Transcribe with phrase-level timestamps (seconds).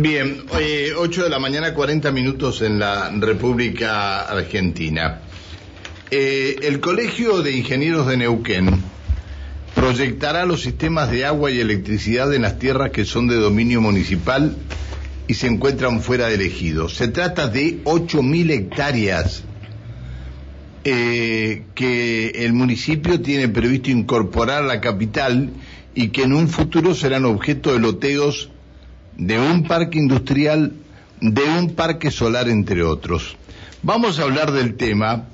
[0.00, 5.22] Bien, eh, 8 de la mañana, 40 minutos en la República Argentina.
[6.08, 8.80] Eh, el Colegio de Ingenieros de Neuquén
[9.74, 14.54] proyectará los sistemas de agua y electricidad en las tierras que son de dominio municipal
[15.26, 16.88] y se encuentran fuera del ejido.
[16.88, 19.42] Se trata de 8.000 hectáreas
[20.84, 25.50] eh, que el municipio tiene previsto incorporar a la capital
[25.96, 28.50] y que en un futuro serán objeto de loteos
[29.18, 30.72] de un parque industrial,
[31.20, 33.36] de un parque solar, entre otros.
[33.82, 35.26] Vamos a hablar del tema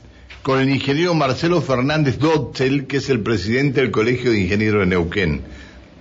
[0.43, 4.87] con el ingeniero Marcelo Fernández Dotzel, que es el presidente del Colegio de Ingenieros de
[4.87, 5.43] Neuquén.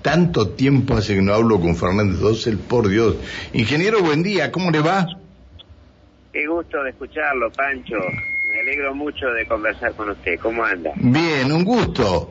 [0.01, 3.15] Tanto tiempo hace que no hablo con Fernández Dotzel, por Dios.
[3.53, 5.07] Ingeniero, buen día, ¿cómo le va?
[6.31, 7.95] Qué gusto de escucharlo, Pancho.
[8.49, 10.39] Me alegro mucho de conversar con usted.
[10.39, 10.91] ¿Cómo anda?
[10.95, 12.29] Bien, un gusto.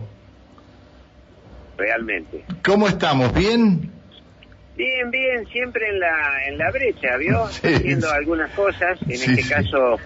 [1.77, 2.45] Realmente.
[2.63, 3.33] ¿Cómo estamos?
[3.35, 3.92] ¿Bien?
[4.77, 7.47] Bien, bien, siempre en la, en la brecha, ¿vio?
[7.51, 7.67] Sí.
[7.75, 9.99] Haciendo algunas cosas, en Sí, este caso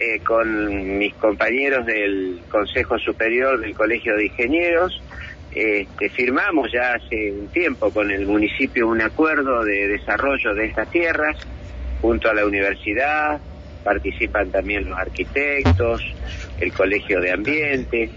[0.00, 5.00] eh, con mis compañeros del Consejo Superior del Colegio de Ingenieros.
[5.54, 10.90] Este, firmamos ya hace un tiempo con el municipio un acuerdo de desarrollo de estas
[10.90, 11.36] tierras
[12.00, 13.38] junto a la universidad,
[13.84, 16.02] participan también los arquitectos,
[16.58, 18.10] el Colegio de Ambiente.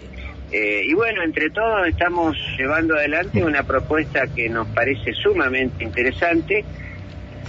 [0.57, 6.63] Eh, y bueno, entre todos estamos llevando adelante una propuesta que nos parece sumamente interesante,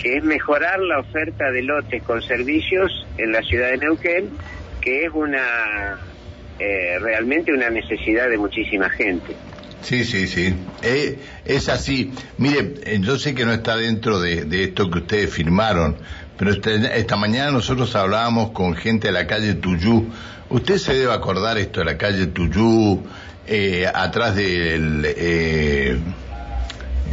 [0.02, 4.30] que es mejorar la oferta de lotes con servicios en la ciudad de Neuquén,
[4.80, 6.00] que es una
[6.58, 9.36] eh, realmente una necesidad de muchísima gente.
[9.82, 10.52] Sí, sí, sí.
[10.82, 12.12] Eh, es así.
[12.38, 15.96] Mire, eh, yo sé que no está dentro de, de esto que ustedes firmaron,
[16.38, 20.10] pero este- esta mañana nosotros hablábamos con gente de la calle Tuyú.
[20.48, 23.02] Usted se debe acordar esto de la calle Tuyú,
[23.46, 25.02] eh, atrás del...
[25.04, 25.98] eh,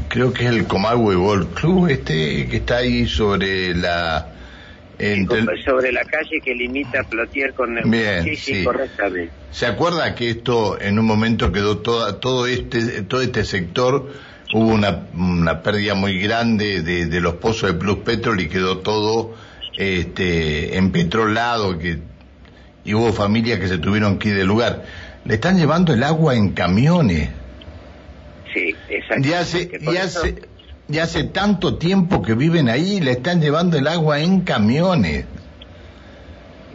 [0.09, 4.27] creo que es el Comahue Golf Club, este que está ahí sobre la...
[4.99, 7.91] entre- Sobre la calle que limita Plotier con Neuquén.
[7.91, 8.63] Bien, sí, sí.
[8.63, 9.31] correctamente.
[9.51, 14.11] ¿Se acuerda que esto en un momento quedó toda, todo este todo este sector
[14.53, 18.77] hubo una, una pérdida muy grande de, de los pozos de Plus Petrol y quedó
[18.79, 19.35] todo
[19.77, 21.99] este empetrolado que
[22.85, 24.83] y hubo familias que se tuvieron que ir del lugar.
[25.25, 27.29] Le están llevando el agua en camiones.
[28.53, 29.27] Sí, exacto.
[29.27, 30.35] Y hace, y eso- hace,
[30.89, 35.25] y hace tanto tiempo que viven ahí, le están llevando el agua en camiones.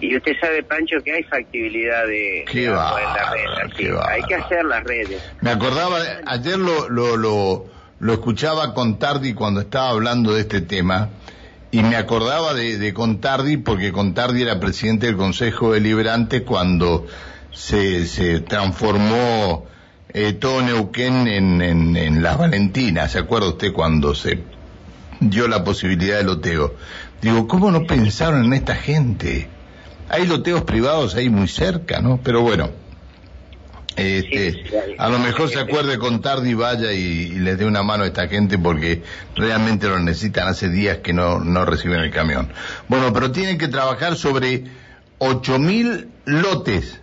[0.00, 3.98] Y usted sabe, Pancho, que hay factibilidad de, Qué agua en la red.
[4.08, 5.22] Hay que hacer las redes.
[5.40, 7.66] Me acordaba, ayer lo, lo, lo,
[7.98, 11.10] lo escuchaba con Tardi cuando estaba hablando de este tema,
[11.70, 17.06] y me acordaba de, de Contardi porque Contardi era presidente del Consejo Deliberante cuando
[17.52, 19.66] se, se transformó
[20.14, 23.12] eh, todo Neuquén en, en, en Las Valentinas.
[23.12, 24.38] ¿Se acuerda usted cuando se
[25.20, 26.74] dio la posibilidad de loteo?
[27.20, 29.48] Digo, ¿cómo no pensaron en esta gente?
[30.10, 32.20] Hay loteos privados ahí muy cerca, ¿no?
[32.22, 32.70] Pero bueno.
[33.96, 36.98] Este, Sí, sí, hay- a lo mejor se acuerde con Tardi vaya y,
[37.32, 39.02] y les dé una mano a esta gente porque
[39.34, 42.48] realmente lo necesitan hace días que no, no reciben el camión.
[42.86, 44.62] Bueno, pero tienen que trabajar sobre
[45.18, 47.02] 8.000 lotes.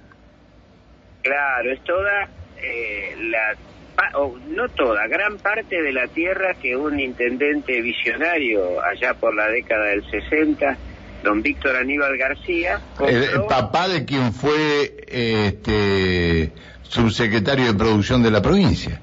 [1.22, 2.30] Claro, es toda
[2.64, 3.58] eh, la.
[3.96, 9.36] pa- o no toda, gran parte de la tierra que un intendente visionario allá por
[9.36, 10.78] la década del 60,
[11.26, 16.52] don Víctor Aníbal García, El, papá de quien fue este
[16.84, 19.02] subsecretario de producción de la provincia.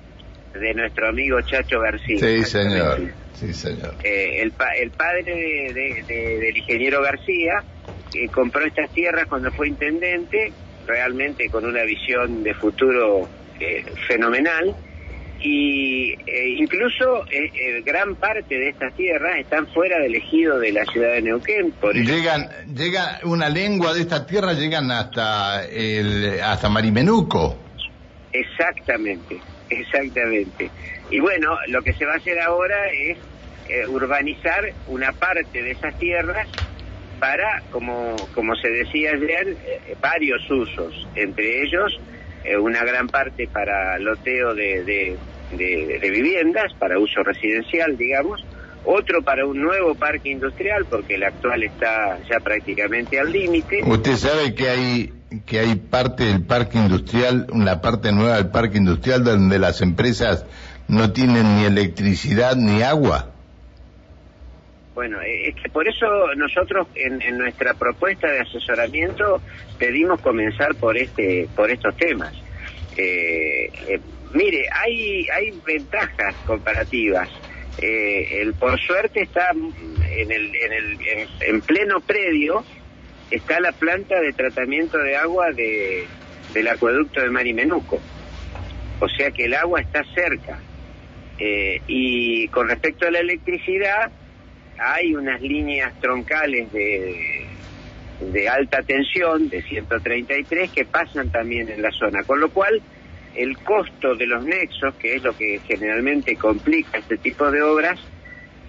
[0.54, 2.18] de nuestro amigo Chacho García.
[2.18, 3.00] Sí, señor.
[3.34, 3.94] Sí, señor.
[4.04, 7.64] Eh, el, pa- el padre de- de- de- del ingeniero García
[8.14, 10.52] eh, compró estas tierras cuando fue intendente,
[10.86, 13.28] realmente con una visión de futuro
[13.58, 14.74] eh, fenomenal,
[15.42, 20.72] y eh, incluso eh, eh, gran parte de estas tierras están fuera del ejido de
[20.72, 26.40] la ciudad de Neuquén, por Llegan, llega una lengua de esta tierra, llegan hasta el,
[26.40, 27.58] hasta Marimenuco.
[28.32, 29.38] Exactamente,
[29.68, 30.70] exactamente.
[31.10, 33.18] Y bueno, lo que se va a hacer ahora es
[33.68, 36.46] eh, urbanizar una parte de esas tierras
[37.18, 39.56] para, como, como se decía ayer,
[40.00, 42.00] varios usos, entre ellos
[42.58, 45.16] una gran parte para loteo de, de,
[45.56, 48.44] de- de viviendas, para uso residencial, digamos,
[48.84, 53.80] otro para un nuevo parque industrial, porque el actual está ya prácticamente al límite.
[53.84, 55.12] Usted sabe que hay
[55.46, 60.44] que hay parte del parque industrial, una parte nueva del parque industrial donde las empresas
[60.88, 63.30] no tienen ni electricidad ni agua.
[64.94, 66.06] Bueno, eh, es que por eso
[66.36, 69.40] nosotros en, en nuestra propuesta de asesoramiento
[69.78, 72.34] pedimos comenzar por este, por estos temas.
[72.94, 74.00] Eh, eh,
[74.34, 77.28] mire, hay hay ventajas comparativas
[77.80, 82.64] Eh, el por suerte está en, el, en, el, en, pleno predio,
[83.30, 86.04] está la planta de tratamiento de agua de,
[86.52, 87.98] del acueducto de Marimenuco.
[89.00, 90.60] O sea que el agua está cerca.
[91.38, 94.12] Eh, y con respecto a la electricidad,
[94.78, 97.46] hay unas líneas troncales de,
[98.20, 102.82] de alta tensión de 133 que pasan también en la zona, con lo cual
[103.34, 107.98] el costo de los nexos, que es lo que generalmente complica este tipo de obras,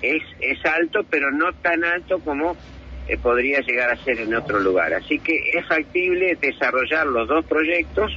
[0.01, 2.55] es, es alto, pero no tan alto como
[3.07, 4.93] eh, podría llegar a ser en otro lugar.
[4.93, 8.11] Así que es factible desarrollar los dos proyectos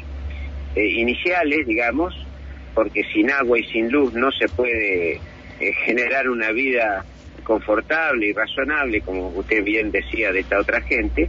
[0.76, 2.14] eh, iniciales, digamos,
[2.74, 7.04] porque sin agua y sin luz no se puede eh, generar una vida
[7.42, 11.28] confortable y razonable, como usted bien decía de esta otra gente.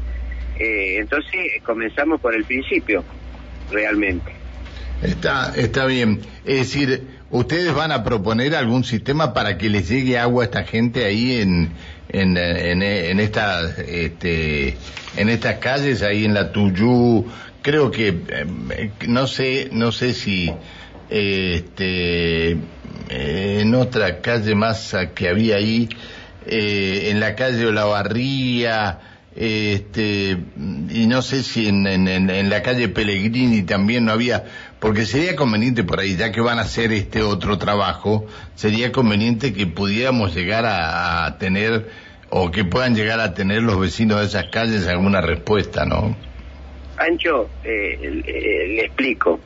[0.60, 3.04] entonces comenzamos por el principio,
[3.72, 4.37] realmente.
[5.02, 6.22] Está, está bien.
[6.46, 10.64] Es decir, ¿ustedes van a proponer algún sistema para que les llegue agua a esta
[10.64, 11.72] gente ahí en,
[12.10, 14.78] en, en, en estas, este,
[15.16, 17.26] en estas calles, ahí en la Tuyú?
[17.62, 20.52] Creo que, eh, no sé, no sé si,
[21.10, 22.58] este,
[23.10, 25.90] en otra calle más que había ahí,
[26.48, 29.00] eh, en la calle de la Barría,
[29.40, 30.36] este,
[30.90, 34.46] y no sé si en, en, en, la calle Pellegrini también no había,
[34.80, 38.26] porque sería conveniente por ahí, ya que van a hacer este otro trabajo,
[38.56, 41.86] sería conveniente que pudiéramos llegar a, tener,
[42.32, 46.18] o que puedan llegar a tener los vecinos de esas calles alguna respuesta, ¿no?
[46.98, 49.40] Ancho, eh, eh, le explico.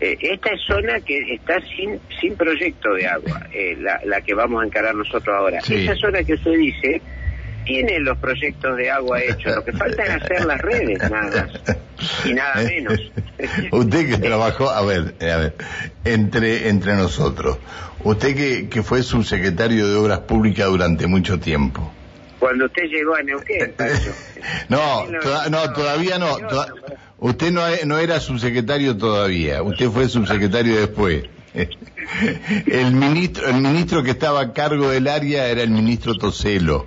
[0.00, 3.48] Eh, esta es zona que está sin sin proyecto de agua,
[3.78, 5.58] la, la, que vamos a encarar nosotros ahora.
[5.58, 7.02] Esa zona que usted dice
[7.64, 11.76] tiene los proyectos de agua hechos, lo que falta es hacer las redes, nada más,
[12.24, 13.00] y nada menos.
[13.72, 15.54] usted que trabajó, a ver, a ver,
[16.04, 17.58] entre, entre nosotros,
[18.02, 21.92] usted que, que fue subsecretario de Obras Públicas durante mucho tiempo.
[22.38, 23.74] Cuando usted llegó a Neuquén,
[24.68, 26.36] No, no, todavía no.
[27.18, 31.24] usted no, no era subsecretario todavía, usted fue subsecretario después.
[32.66, 36.86] El ministro, el ministro que estaba a cargo del área era el ministro Toselo.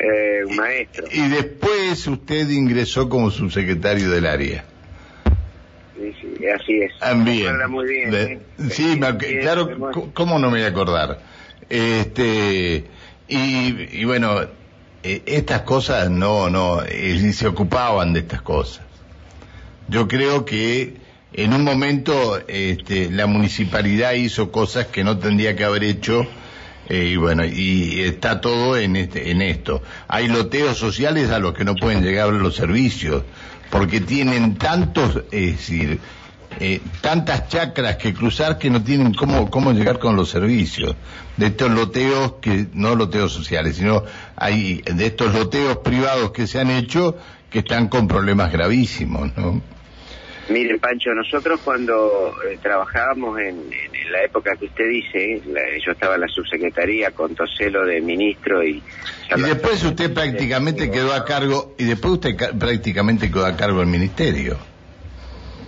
[0.00, 1.06] Eh, un maestro.
[1.12, 4.64] Y, después usted ingresó como subsecretario del área.
[5.96, 6.98] Sí, sí, así es.
[6.98, 7.56] También.
[7.60, 8.14] Ah, muy bien.
[8.14, 8.38] ¿eh?
[8.70, 9.00] Sí,
[9.40, 11.18] claro, ¿cómo no me voy a acordar?
[11.68, 12.84] Este,
[13.28, 14.42] y, bueno,
[15.02, 16.82] eh, estas cosas no, no,
[17.32, 18.84] se ocupaban de estas cosas.
[19.88, 20.94] Yo creo que
[21.32, 26.26] en un momento este, la municipalidad hizo cosas que no tendría que haber hecho
[26.88, 29.82] eh, y bueno, y está todo en, este, en esto.
[30.08, 33.24] Hay loteos sociales a los que no pueden llegar los servicios,
[33.70, 36.00] porque tienen tantos, es decir,
[36.60, 40.96] eh, tantas chacras que cruzar que no tienen cómo, cómo llegar con los servicios.
[41.36, 44.02] De estos loteos, que no loteos sociales, sino
[44.34, 47.16] hay de estos loteos privados que se han hecho
[47.50, 49.60] que están con problemas gravísimos, ¿no?
[50.48, 53.70] Mire, Pancho, nosotros cuando eh, trabajábamos en,
[54.10, 55.42] la época que usted dice,
[55.84, 58.82] yo estaba en la subsecretaría con Toselo de ministro y...
[59.36, 63.88] Y después usted prácticamente quedó a cargo, y después usted prácticamente quedó a cargo del
[63.88, 64.56] ministerio.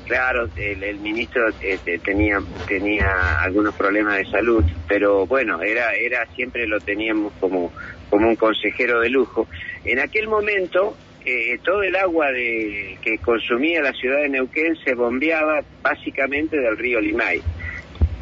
[0.07, 6.67] Claro, el, ministro este, tenía tenía algunos problemas de salud, pero bueno, era era siempre
[6.67, 7.71] lo teníamos como
[8.09, 9.47] como un consejero de lujo.
[9.85, 14.95] En aquel momento eh, todo el agua de, que consumía la ciudad de Neuquén se
[14.95, 17.43] bombeaba básicamente del río Limay.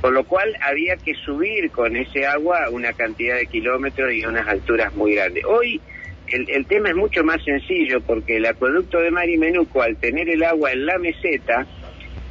[0.01, 4.47] Con lo cual había que subir con ese agua una cantidad de kilómetros y unas
[4.47, 5.45] alturas muy grandes.
[5.45, 5.81] Hoy
[6.29, 10.45] el, el tema es mucho más sencillo porque el acueducto de Marimenuco, al tener el
[10.45, 11.67] agua en la meseta,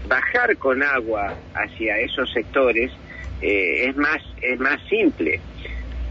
[0.07, 2.91] bajar con agua hacia esos sectores
[3.41, 5.39] eh, es más es más simple.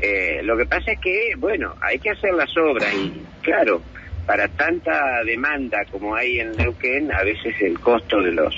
[0.00, 3.80] Eh, lo que pasa es que, bueno, hay que hacer las obras y, claro,
[4.26, 8.54] para tanta demanda como hay en Neuquén, a veces el costo de los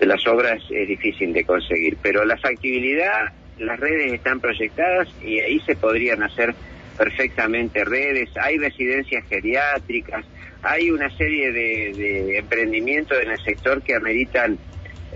[0.00, 5.40] de las obras es difícil de conseguir, pero la factibilidad, las redes están proyectadas y
[5.40, 6.54] ahí se podrían hacer
[6.98, 10.24] perfectamente redes, hay residencias geriátricas,
[10.62, 14.58] hay una serie de, emprendimientos en el sector que ameritan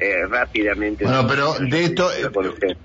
[0.00, 1.04] eh, rápidamente.
[1.04, 2.10] Bueno, pero de esto,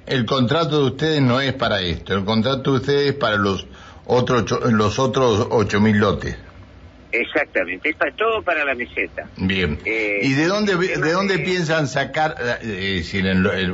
[0.08, 3.68] el, contrato de ustedes no es para esto, el contrato de ustedes es para los
[4.06, 6.36] otros los otros ocho mil lotes.
[7.22, 9.28] Exactamente, es para, todo para la meseta.
[9.38, 9.80] Bien.
[9.86, 13.02] Eh, ¿Y de dónde, de dónde piensan sacar eh,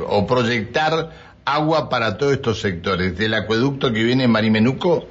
[0.06, 1.10] o proyectar
[1.44, 3.18] agua para todos estos sectores?
[3.18, 5.08] ¿Del acueducto que viene de Marimenuco?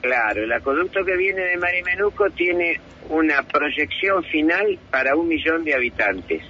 [0.00, 5.74] Claro, el acueducto que viene de Marimenuco tiene una proyección final para un millón de
[5.74, 6.42] habitantes.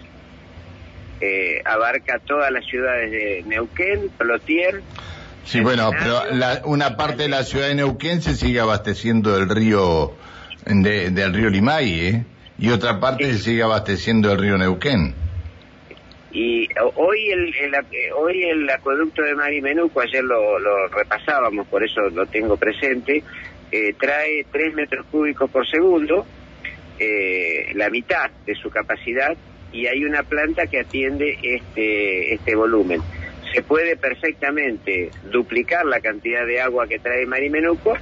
[1.21, 4.83] Eh, abarca todas las ciudades de Neuquén, Plotier,
[5.45, 6.23] Sí, bueno, pero
[6.65, 10.15] una parte de la ciudad de Neuquén se sigue abasteciendo del río,
[10.65, 12.25] del río Limay, ¿eh?
[12.59, 15.15] Y otra parte se sigue abasteciendo del río Neuquén.
[16.33, 16.67] Y
[16.97, 17.53] hoy el,
[18.17, 23.23] hoy el acueducto de Marimenuco, ayer lo, lo repasábamos, por eso lo tengo presente,
[23.71, 26.27] eh, trae 3 metros cúbicos por segundo,
[26.99, 29.37] eh, la mitad de su capacidad,
[29.73, 33.01] y hay una planta que atiende este, este volumen.
[33.55, 37.95] Se puede perfectamente duplicar la cantidad de agua que trae Marimenuco,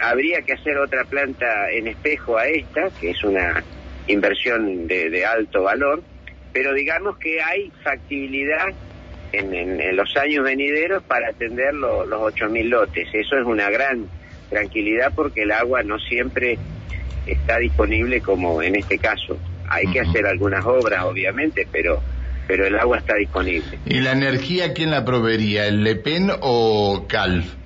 [0.00, 3.62] habría que hacer otra planta en espejo a esta, que es una
[4.06, 6.02] inversión de, alto valor,
[6.52, 8.68] pero digamos que hay factibilidad
[9.32, 13.08] en, los años venideros para atender los 8.000 lotes.
[13.12, 14.06] Eso es una gran
[14.48, 16.58] tranquilidad porque el agua no siempre
[17.26, 19.38] está disponible como en este caso.
[19.68, 22.02] Hay que hacer algunas obras, obviamente, pero
[22.48, 23.78] pero el agua está disponible.
[23.86, 27.59] ¿Y la energía quién la proveería, el LEPEN o CALF?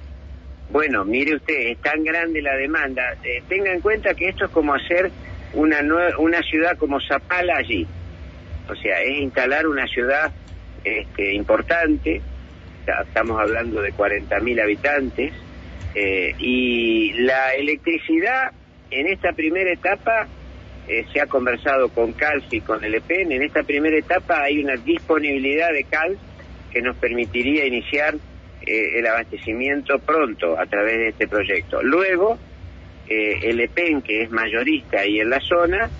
[0.74, 3.14] Bueno, mire usted, es tan grande la demanda.
[3.22, 5.08] Eh, tenga en cuenta que esto es como hacer
[5.52, 5.78] una,
[6.18, 7.86] una ciudad como Zapala allí.
[8.68, 10.32] O sea, es instalar una ciudad
[10.82, 12.20] este, importante,
[13.06, 15.32] estamos hablando de 40.000 habitantes,
[15.94, 18.50] eh, y la electricidad
[18.90, 20.26] en esta primera etapa
[20.88, 23.30] eh, se ha conversado con CALF y con el EPEN.
[23.30, 26.18] En esta primera etapa hay una disponibilidad de CALF
[26.72, 28.16] que nos permitiría iniciar
[28.66, 31.82] eh, el abastecimiento pronto a través de este proyecto.
[31.82, 32.38] Luego,
[33.06, 35.90] el EPEN, que es mayorista y en la zona,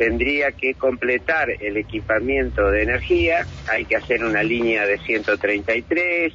[0.00, 6.32] tendría que completar el equipamiento de energía, hay que hacer una línea de 133,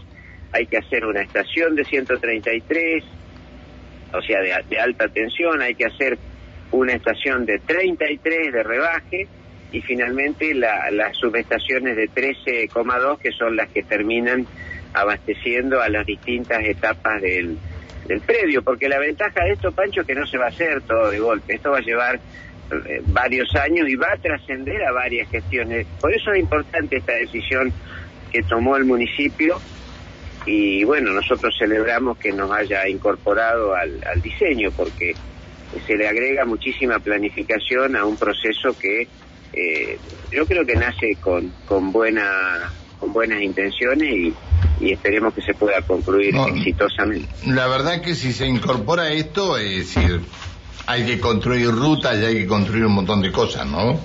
[0.51, 3.03] hay que hacer una estación de 133,
[4.13, 6.15] o sea, de, alta tensión, hay que hacer
[6.71, 9.27] una estación de 33 de rebaje
[9.71, 14.45] y finalmente las subestaciones de 13,2 que son las que terminan
[14.95, 17.57] abasteciendo a las distintas etapas del,
[18.07, 20.81] del predio, porque la ventaja de esto, Pancho, es que no se va a hacer
[20.81, 22.19] todo de golpe, esto va a llevar
[22.71, 25.85] eh, varios años y va a trascender a varias gestiones.
[26.01, 27.71] Por eso es importante esta decisión
[28.31, 29.59] que tomó el municipio
[30.45, 35.15] y bueno, nosotros celebramos que nos haya incorporado al, diseño porque
[35.85, 39.07] se le agrega muchísima planificación a un proceso que
[39.53, 39.97] eh,
[40.31, 42.71] yo creo que nace con, con, buena,
[43.05, 44.33] con buenas intenciones y,
[44.91, 47.27] esperemos que se pueda concluir exitosamente.
[47.47, 50.21] La verdad que si se incorpora esto, es decir,
[50.85, 53.99] hay que construir rutas y hay que construir un montón de cosas, ¿no?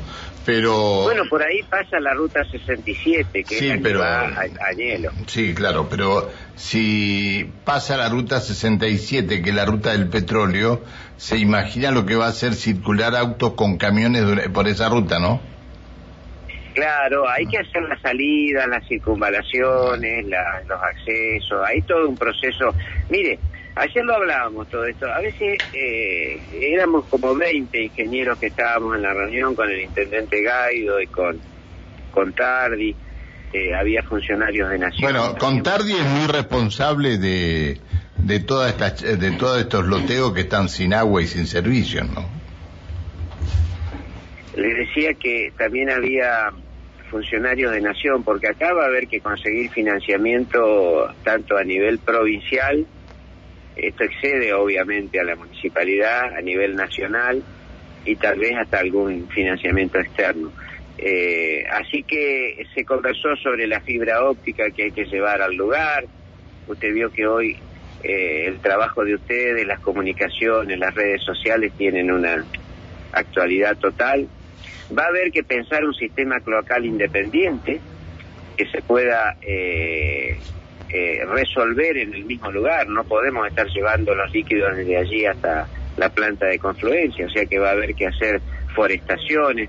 [0.47, 5.53] pero bueno por ahí pasa la ruta 67 que es la va a, hielo sí
[5.55, 10.83] claro pero si pasa la ruta 67 que es la ruta del petróleo
[11.19, 15.43] se imagina lo que va a ser circular autos con camiones por esa ruta no
[16.75, 20.27] Claro, hay que hacer la salida, las circunvalaciones,
[20.69, 22.75] los accesos, hay todo un proceso.
[23.09, 23.39] Mire,
[23.77, 25.07] Ayer lo hablábamos todo esto.
[25.07, 30.43] A veces eh, éramos como 20 ingenieros que estábamos en la reunión con el intendente
[30.43, 31.39] Gaido y con,
[32.11, 32.95] con Tardi.
[33.53, 35.01] Eh, había funcionarios de Nación.
[35.01, 37.81] Bueno, con Tardi es muy responsable de,
[38.19, 42.40] de, todas estas, de todos estos loteos que están sin agua y sin servicios, ¿no?
[44.57, 46.51] Le decía que también había
[47.11, 52.87] funcionarios de Nación, porque acá va a haber que conseguir financiamiento tanto a nivel provincial,
[53.77, 57.43] esto excede obviamente a la municipalidad a nivel nacional
[58.05, 60.53] y tal vez hasta algún financiamiento externo.
[60.99, 66.05] Eh, así que se conversó sobre la fibra óptica que hay que llevar al lugar.
[66.67, 67.57] Usted vio que hoy
[68.03, 72.45] eh, el trabajo de ustedes, las comunicaciones, las redes sociales tienen una
[73.13, 74.29] actualidad total.
[74.97, 77.81] Va a haber que pensar un sistema cloacal independiente
[78.57, 80.39] que se pueda eh,
[80.91, 82.89] eh, resolver en el mismo lugar.
[82.89, 87.47] No podemos estar llevando los líquidos desde allí hasta la planta de confluencia, o sea
[87.47, 88.41] que va a haber que hacer
[88.75, 89.69] forestaciones.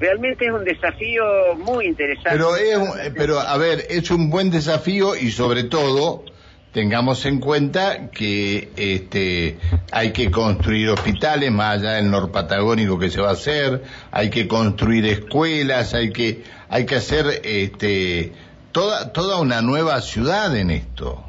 [0.00, 1.24] Realmente es un desafío
[1.56, 2.30] muy interesante.
[2.32, 6.24] Pero, es, pero a ver, es un buen desafío y sobre todo
[6.72, 9.58] tengamos en cuenta que este,
[9.92, 14.48] hay que construir hospitales más allá del norpatagónico que se va a hacer, hay que
[14.48, 18.32] construir escuelas, hay que, hay que hacer este,
[18.72, 21.22] toda, toda una nueva ciudad en esto.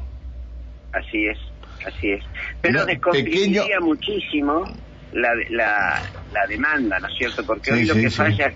[0.92, 1.38] Así es,
[1.86, 2.24] así es.
[2.62, 4.64] Pero no, muchísimo
[5.12, 7.44] la, la, la, demanda, ¿no es cierto?
[7.44, 8.52] Porque hoy lo que falla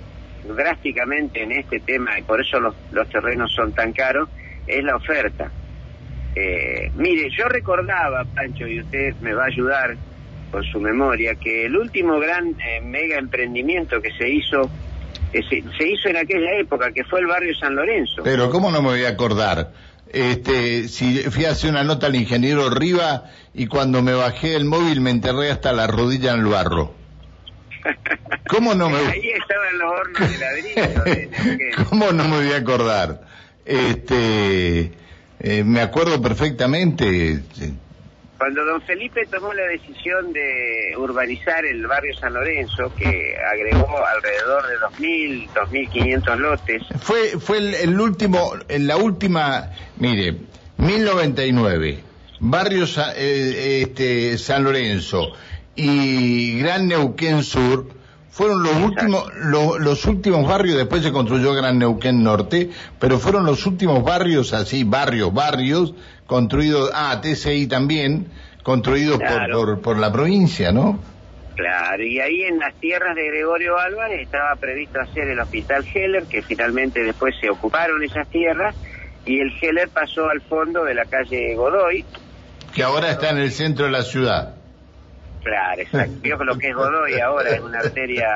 [0.57, 4.30] drásticamente en este tema, y por eso los, los terrenos son tan caros,
[4.66, 5.50] es la oferta.
[6.35, 9.97] Eh, mire, yo recordaba, Pancho, y usted me va a ayudar
[10.50, 14.70] con su memoria, que el último gran eh, mega emprendimiento que se hizo
[15.32, 18.23] se, hizo en aquella época, que fue el barrio San Lorenzo.
[18.23, 19.73] Pero ¿cómo no me voy a acordar?
[20.12, 24.64] este, si fui a hacer una nota al ingeniero arriba y cuando me bajé el
[24.64, 26.94] móvil me enterré hasta la rodilla en el barro.
[28.49, 31.85] ¿Cómo no me Ahí estaban los hornos de ladrillo.
[31.88, 33.23] ¿Cómo no me voy a acordar?
[33.64, 34.92] Este,
[35.40, 37.42] eh, me acuerdo perfectamente.
[38.38, 44.64] Cuando don Felipe tomó la decisión de urbanizar el barrio San Lorenzo, que agregó alrededor
[44.68, 46.83] de 2.000, 2.500 lotes.
[47.00, 50.37] Fue, fue el, último, en la última, mire,
[50.76, 51.99] 1099,
[52.38, 52.85] barrio
[53.16, 55.33] eh, este, San Lorenzo
[55.75, 57.88] y Gran Neuquén Sur,
[58.30, 59.32] fueron los últimos,
[59.80, 64.85] los últimos barrios, después se construyó Gran Neuquén Norte, pero fueron los últimos barrios así,
[64.85, 65.94] barrios, barrios,
[66.26, 68.28] construidos, ah, TCI también,
[68.62, 71.00] construidos por, por, la provincia, ¿no?
[71.56, 76.25] Claro, y ahí en las tierras de Gregorio Álvarez estaba previsto hacer el hospital Heller,
[76.25, 78.76] que finalmente después se ocuparon esas tierras,
[79.26, 82.04] y el Heller pasó al fondo de la calle Godoy.
[82.73, 84.57] Que ahora está en el centro de la ciudad.
[85.49, 86.45] Claro, exacto.
[86.45, 88.28] lo que es Godoy ahora es una arteria.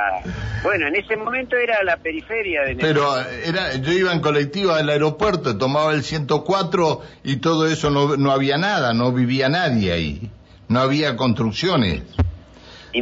[0.62, 2.76] Bueno, en ese momento era la periferia de.
[2.76, 3.07] Pero
[3.45, 8.33] era, yo iba en colectivo al aeropuerto, tomaba el 104 y todo eso no, no
[8.33, 10.31] había nada, no vivía nadie ahí,
[10.69, 12.02] no había construcciones.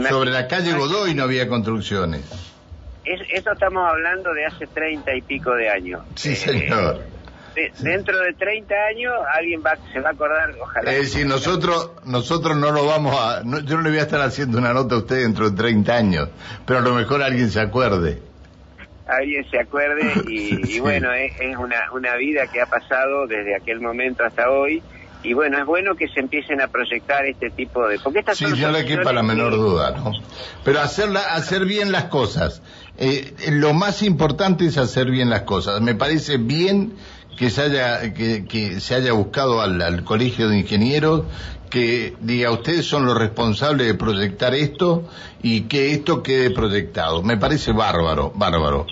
[0.08, 2.22] Sobre la calle Godoy no había construcciones.
[3.04, 6.02] esto estamos hablando de hace treinta y pico de años.
[6.16, 7.19] Sí, señor
[7.78, 10.92] dentro de 30 años alguien va, se va a acordar, ojalá.
[10.92, 14.58] Es decir, nosotros, nosotros no lo vamos a, yo no le voy a estar haciendo
[14.58, 16.28] una nota a usted dentro de 30 años,
[16.66, 18.18] pero a lo mejor alguien se acuerde.
[19.06, 24.24] Alguien se acuerde y, bueno, es, una, una vida que ha pasado desde aquel momento
[24.24, 24.82] hasta hoy
[25.22, 27.98] y bueno, es bueno que se empiecen a proyectar este tipo de...
[27.98, 30.12] Porque estas sí, yo le quepa la menor duda, ¿no?
[30.64, 32.62] Pero hacerla, hacer bien las cosas.
[32.96, 35.82] Eh, lo más importante es hacer bien las cosas.
[35.82, 36.94] Me parece bien
[37.40, 41.22] que se haya, que, se haya buscado al, colegio de ingenieros
[41.70, 45.08] que diga ustedes son los responsables de proyectar esto
[45.42, 47.22] y que esto quede proyectado.
[47.22, 48.84] Me parece bárbaro, bárbaro.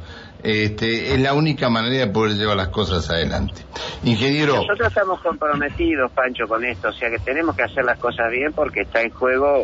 [0.42, 3.61] Este, es la única manera de poder llevar las cosas adelante.
[4.04, 4.54] Ingeniero.
[4.54, 8.54] Nosotros estamos comprometidos, Pancho, con esto, o sea que tenemos que hacer las cosas bien
[8.54, 9.61] porque está en juego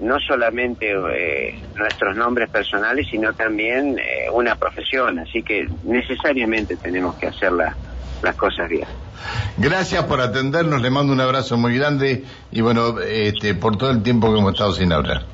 [0.00, 7.16] no solamente eh, nuestros nombres personales, sino también eh, una profesión, así que necesariamente tenemos
[7.16, 7.76] que hacerla
[8.22, 8.86] las cosas bien.
[9.56, 14.02] Gracias por atendernos, le mando un abrazo muy grande y bueno, este, por todo el
[14.02, 15.24] tiempo que hemos estado sin hablar.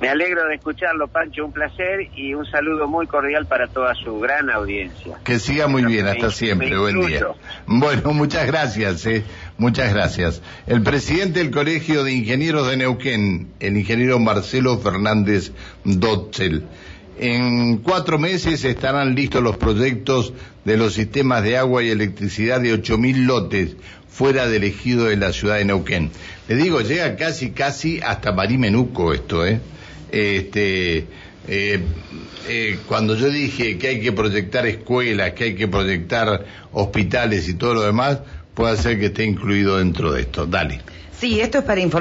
[0.00, 4.20] Me alegro de escucharlo, Pancho, un placer y un saludo muy cordial para toda su
[4.20, 5.18] gran audiencia.
[5.24, 7.26] Que siga muy bien, hasta siempre, buen día.
[7.66, 9.24] Bueno, muchas gracias, eh,
[9.56, 10.40] muchas gracias.
[10.68, 15.50] El presidente del Colegio de Ingenieros de Neuquén, el ingeniero Marcelo Fernández
[15.82, 16.64] Dotzel.
[17.20, 20.32] En cuatro meses estarán listos los proyectos
[20.64, 23.76] de los sistemas de agua y electricidad de 8.000 lotes
[24.08, 26.10] fuera del ejido de la ciudad de Neuquén.
[26.48, 29.60] Le digo, llega casi, casi hasta Marimenuco esto, ¿eh?
[30.10, 31.06] Este,
[31.48, 31.80] eh,
[32.48, 37.54] eh, cuando yo dije que hay que proyectar escuelas, que hay que proyectar hospitales y
[37.54, 38.20] todo lo demás,
[38.54, 40.46] puede ser que esté incluido dentro de esto.
[40.46, 40.80] Dale.
[41.18, 41.96] Sí, esto es para informar.